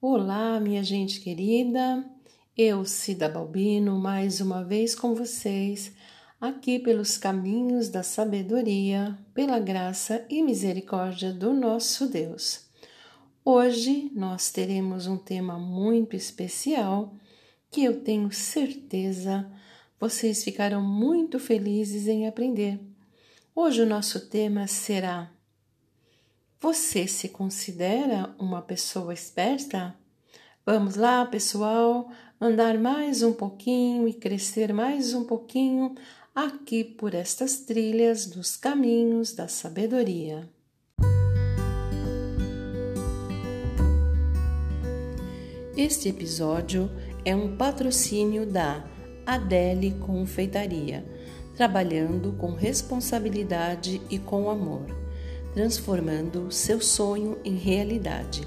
[0.00, 2.04] Olá, minha gente querida.
[2.56, 5.92] Eu, Cida Balbino, mais uma vez com vocês,
[6.40, 12.66] aqui pelos caminhos da sabedoria, pela graça e misericórdia do nosso Deus.
[13.44, 17.12] Hoje nós teremos um tema muito especial
[17.68, 19.50] que eu tenho certeza
[19.98, 22.78] vocês ficarão muito felizes em aprender.
[23.52, 25.28] Hoje o nosso tema será
[26.60, 29.94] você se considera uma pessoa esperta?
[30.66, 35.94] Vamos lá, pessoal, andar mais um pouquinho e crescer mais um pouquinho
[36.34, 40.48] aqui por estas trilhas dos caminhos da sabedoria.
[45.76, 46.90] Este episódio
[47.24, 48.84] é um patrocínio da
[49.24, 51.04] Adele Confeitaria,
[51.56, 55.07] trabalhando com responsabilidade e com amor
[55.58, 58.42] transformando seu sonho em realidade.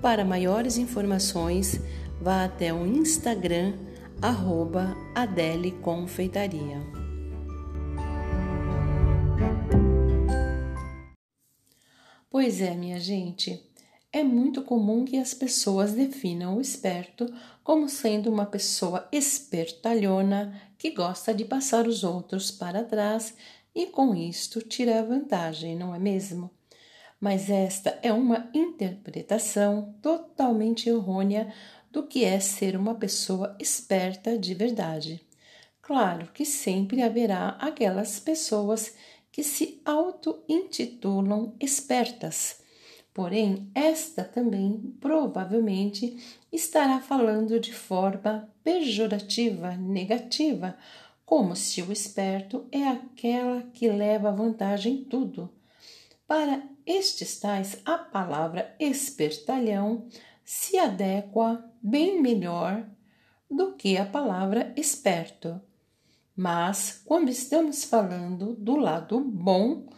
[0.00, 1.78] Para maiores informações,
[2.18, 3.74] vá até o Instagram
[4.22, 6.80] arroba Adele Confeitaria.
[12.30, 13.62] Pois é, minha gente,
[14.10, 17.30] é muito comum que as pessoas definam o esperto
[17.62, 23.34] como sendo uma pessoa espertalhona que gosta de passar os outros para trás
[23.76, 26.50] e com isto tira vantagem, não é mesmo?
[27.20, 31.52] Mas esta é uma interpretação totalmente errônea
[31.90, 35.20] do que é ser uma pessoa esperta de verdade.
[35.82, 38.96] Claro que sempre haverá aquelas pessoas
[39.30, 42.62] que se auto-intitulam espertas.
[43.12, 46.16] Porém, esta também provavelmente
[46.50, 50.76] estará falando de forma pejorativa, negativa,
[51.26, 55.52] como se o esperto é aquela que leva vantagem em tudo.
[56.26, 60.06] Para estes tais, a palavra espertalhão
[60.44, 62.88] se adequa bem melhor
[63.50, 65.60] do que a palavra esperto.
[66.34, 69.88] Mas, quando estamos falando do lado bom,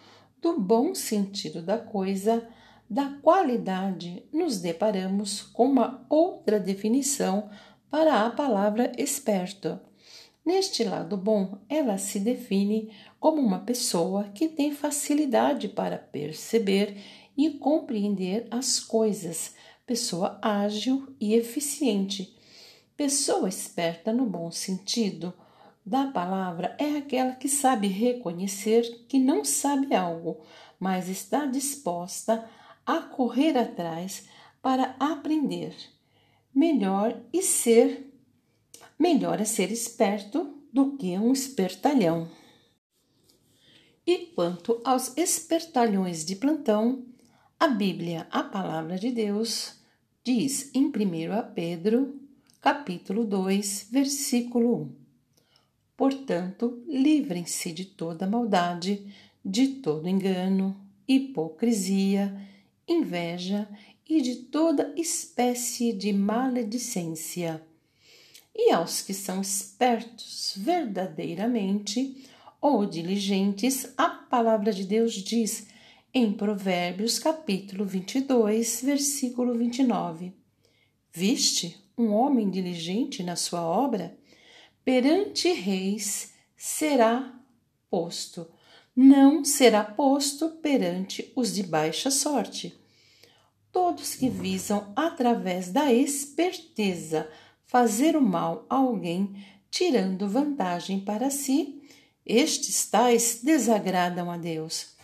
[0.40, 2.48] do bom sentido da coisa,
[2.88, 7.50] da qualidade, nos deparamos com uma outra definição
[7.90, 9.78] para a palavra esperto
[10.48, 16.96] Neste lado bom, ela se define como uma pessoa que tem facilidade para perceber
[17.36, 19.54] e compreender as coisas,
[19.84, 22.34] pessoa ágil e eficiente.
[22.96, 25.34] Pessoa esperta no bom sentido
[25.84, 30.40] da palavra é aquela que sabe reconhecer que não sabe algo,
[30.80, 32.48] mas está disposta
[32.86, 34.26] a correr atrás
[34.62, 35.74] para aprender
[36.54, 38.07] melhor e ser
[38.98, 42.28] melhor é ser esperto do que um espertalhão.
[44.06, 47.04] E quanto aos espertalhões de plantão,
[47.60, 49.74] a Bíblia, a palavra de Deus,
[50.24, 50.92] diz em 1
[51.54, 52.20] Pedro,
[52.60, 54.96] capítulo 2, versículo 1.
[55.96, 59.12] Portanto, livrem-se de toda maldade,
[59.44, 60.76] de todo engano,
[61.06, 62.34] hipocrisia,
[62.86, 63.68] inveja
[64.08, 67.62] e de toda espécie de maledicência
[68.58, 72.28] e aos que são espertos verdadeiramente
[72.60, 75.68] ou diligentes, a palavra de Deus diz
[76.12, 80.32] em Provérbios capítulo 22, versículo 29.
[81.12, 84.18] Viste um homem diligente na sua obra?
[84.84, 87.32] Perante reis será
[87.88, 88.48] posto,
[88.96, 92.76] não será posto perante os de baixa sorte.
[93.70, 97.30] Todos que visam, através da esperteza,
[97.68, 99.36] fazer o mal a alguém,
[99.70, 101.80] tirando vantagem para si,
[102.26, 104.96] estes tais desagradam a Deus.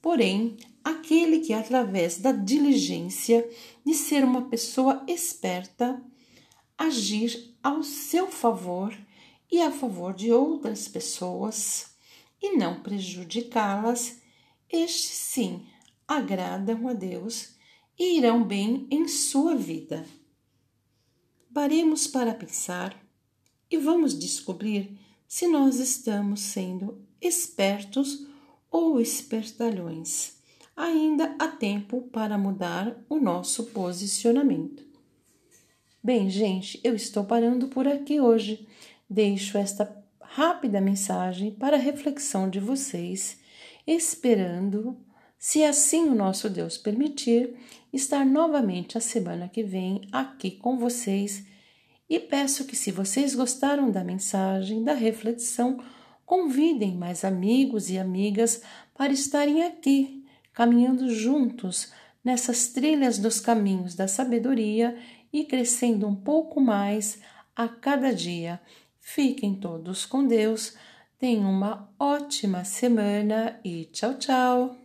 [0.00, 3.48] Porém, aquele que, através da diligência
[3.84, 6.00] de ser uma pessoa esperta,
[6.78, 8.96] agir ao seu favor
[9.50, 11.90] e a favor de outras pessoas
[12.40, 14.20] e não prejudicá-las,
[14.70, 15.66] estes sim
[16.06, 17.54] agradam a Deus
[17.98, 20.06] e irão bem em sua vida.
[21.52, 22.96] Paremos para pensar
[23.68, 28.24] e vamos descobrir se nós estamos sendo espertos
[28.70, 30.34] ou espertalhões.
[30.76, 34.84] Ainda há tempo para mudar o nosso posicionamento.
[36.00, 38.68] Bem, gente, eu estou parando por aqui hoje.
[39.08, 43.40] Deixo esta rápida mensagem para reflexão de vocês,
[43.84, 44.96] esperando
[45.40, 47.56] se assim o nosso Deus permitir,
[47.90, 51.46] estar novamente a semana que vem aqui com vocês
[52.10, 55.82] e peço que, se vocês gostaram da mensagem, da reflexão,
[56.26, 58.60] convidem mais amigos e amigas
[58.94, 61.90] para estarem aqui, caminhando juntos
[62.22, 64.98] nessas trilhas dos caminhos da sabedoria
[65.32, 67.18] e crescendo um pouco mais
[67.56, 68.60] a cada dia.
[68.98, 70.76] Fiquem todos com Deus.
[71.18, 74.79] Tenham uma ótima semana e tchau, tchau!